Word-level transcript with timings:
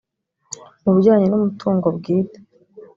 mu 0.83 0.91
bijyanye 0.95 1.25
n 1.27 1.33
umutungo 1.37 1.87
bwite 1.97 2.39